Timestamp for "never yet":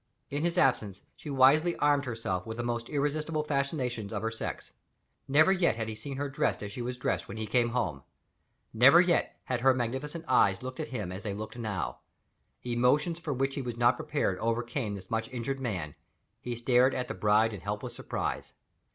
5.27-5.75, 8.73-9.37